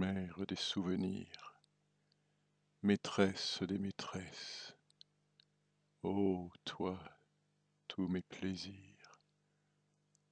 mère 0.00 0.46
des 0.46 0.56
souvenirs, 0.56 1.60
maîtresse 2.80 3.62
des 3.64 3.76
maîtresses, 3.76 4.74
ô 6.02 6.50
toi, 6.64 6.98
tous 7.86 8.08
mes 8.08 8.22
plaisirs, 8.22 9.20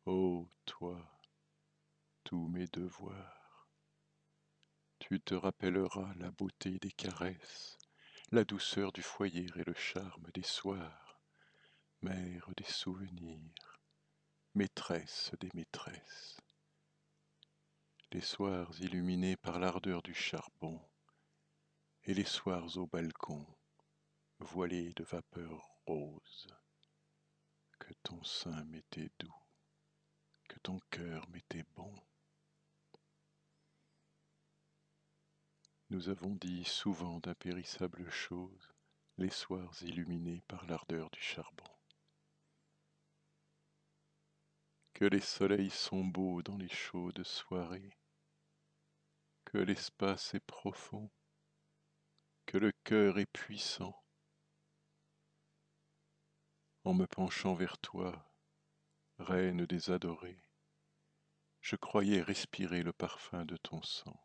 ô 0.07 0.49
toi, 0.65 1.21
tous 2.25 2.49
mes 2.49 2.67
devoirs. 2.69 3.69
Tu 5.01 5.21
te 5.21 5.35
rappelleras 5.35 6.15
la 6.15 6.31
beauté 6.31 6.79
des 6.79 6.93
caresses, 6.93 7.77
la 8.33 8.45
douceur 8.45 8.91
du 8.91 9.03
foyer 9.03 9.51
et 9.55 9.65
le 9.65 9.75
charme 9.75 10.31
des 10.33 10.43
soirs, 10.43 11.21
mère 12.01 12.49
des 12.57 12.65
souvenirs, 12.73 13.83
maîtresse 14.55 15.33
des 15.41 15.51
maîtresses 15.53 16.39
les 18.13 18.23
soirs 18.23 18.73
illuminés 18.81 19.37
par 19.37 19.59
l'ardeur 19.59 20.03
du 20.03 20.15
charbon, 20.15 20.81
et 22.05 22.15
les 22.15 22.25
soirs 22.25 22.79
au 22.79 22.87
balcon, 22.87 23.47
voilés 24.39 24.95
de 24.95 25.05
vapeurs 25.05 25.69
roses, 25.87 26.49
que 27.79 27.93
ton 28.03 28.23
sein 28.25 28.65
m'était 28.65 29.11
doux, 29.19 29.43
que 30.49 30.59
ton 30.61 30.79
cœur 30.91 31.29
m'était 31.29 31.67
bon. 31.77 31.95
Nous 35.91 36.09
avons 36.09 36.35
dit 36.35 36.65
souvent 36.65 37.21
d'impérissables 37.21 38.09
choses 38.11 38.73
les 39.19 39.31
soirs 39.31 39.75
illuminés 39.83 40.43
par 40.49 40.65
l'ardeur 40.67 41.11
du 41.11 41.21
charbon. 41.21 41.65
Que 44.95 45.05
les 45.05 45.21
soleils 45.21 45.71
sont 45.71 46.05
beaux 46.05 46.43
dans 46.43 46.57
les 46.57 46.69
chaudes 46.69 47.23
soirées, 47.23 47.98
que 49.49 49.57
l'espace 49.57 50.35
est 50.35 50.45
profond, 50.45 51.11
que 52.45 52.59
le 52.59 52.71
cœur 52.85 53.19
est 53.19 53.33
puissant. 53.33 53.99
En 56.85 56.93
me 56.93 57.07
penchant 57.07 57.55
vers 57.55 57.79
toi, 57.79 58.31
reine 59.19 59.65
des 59.65 59.91
adorés, 59.91 60.45
je 61.63 61.77
croyais 61.77 62.21
respirer 62.21 62.83
le 62.83 62.93
parfum 62.93 63.47
de 63.47 63.57
ton 63.57 63.81
sang. 63.81 64.23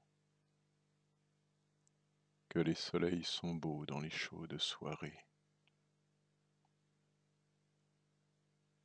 Que 2.49 2.59
les 2.59 2.75
soleils 2.75 3.23
sont 3.23 3.55
beaux 3.55 3.85
dans 3.85 4.01
les 4.01 4.09
chaudes 4.09 4.57
soirées. 4.57 5.25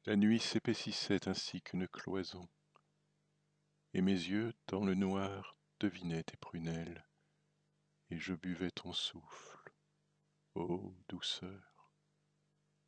La 0.04 0.14
nuit 0.14 0.38
s'épaississait 0.38 1.28
ainsi 1.28 1.62
qu'une 1.62 1.88
cloison, 1.88 2.48
et 3.92 4.02
mes 4.02 4.12
yeux, 4.12 4.54
dans 4.68 4.84
le 4.84 4.94
noir, 4.94 5.57
devinais 5.80 6.24
tes 6.24 6.36
prunelles, 6.36 7.06
et 8.10 8.18
je 8.18 8.34
buvais 8.34 8.70
ton 8.70 8.92
souffle, 8.92 9.72
ô 10.54 10.94
douceur, 11.08 11.92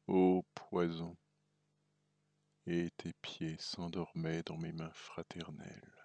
ô 0.06 0.44
poison, 0.55 1.16
et 2.66 2.91
tes 2.96 3.12
pieds 3.14 3.56
s'endormaient 3.58 4.42
dans 4.42 4.58
mes 4.58 4.72
mains 4.72 4.92
fraternelles. 4.92 6.00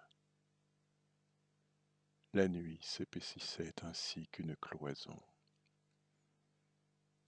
La 2.33 2.47
nuit 2.47 2.79
s'épaississait 2.81 3.73
ainsi 3.83 4.27
qu'une 4.27 4.55
cloison. 4.57 5.21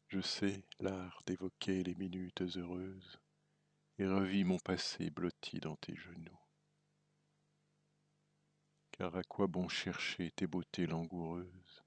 Je 0.09 0.22
sais 0.22 0.63
l'art 0.80 1.22
d'évoquer 1.25 1.83
les 1.83 1.95
minutes 1.95 2.41
heureuses, 2.41 3.19
et 3.97 4.05
revis 4.05 4.44
mon 4.44 4.59
passé 4.59 5.09
blotti 5.09 5.59
dans 5.59 5.75
tes 5.78 5.95
genoux. 5.95 6.47
Car 8.98 9.16
à 9.16 9.22
quoi 9.22 9.45
bon 9.45 9.70
chercher 9.70 10.31
tes 10.31 10.48
beautés 10.48 10.88
langoureuses? 10.88 11.84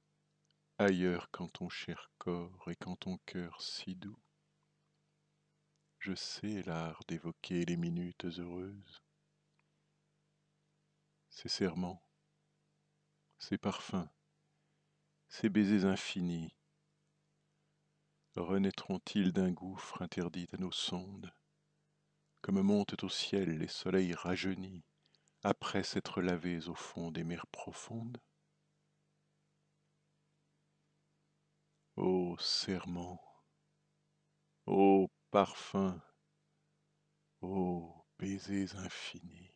Ailleurs 0.79 1.29
qu'en 1.33 1.49
ton 1.49 1.69
cher 1.69 2.09
corps 2.19 2.71
et 2.71 2.77
qu'en 2.77 2.95
ton 2.95 3.19
cœur 3.27 3.61
si 3.61 3.97
doux. 3.97 4.23
Je 5.99 6.15
sais 6.15 6.63
l'art 6.63 7.03
d'évoquer 7.09 7.65
les 7.65 7.77
minutes 7.77 8.27
heureuses, 8.27 9.03
ces 11.31 11.49
serments, 11.49 12.01
ces 13.39 13.59
parfums, 13.59 14.09
ces 15.29 15.49
baisers 15.49 15.87
infinis, 15.87 16.55
renaîtront-ils 18.37 19.33
d'un 19.33 19.51
gouffre 19.51 20.01
interdit 20.01 20.47
à 20.53 20.59
nos 20.59 20.73
sondes, 20.73 21.35
comme 22.41 22.63
montent 22.63 23.03
au 23.03 23.09
ciel 23.09 23.59
les 23.59 23.69
soleils 23.69 24.15
rajeunis 24.15 24.85
après 25.43 25.83
s'être 25.83 26.21
lavés 26.23 26.69
au 26.69 26.75
fond 26.75 27.11
des 27.11 27.25
mers 27.25 27.47
profondes. 27.47 28.19
Ô 31.97 32.37
serment, 32.39 33.21
ô 34.67 35.09
parfum, 35.31 36.03
ô 37.43 38.05
baisers 38.19 38.77
infinis, 38.77 39.55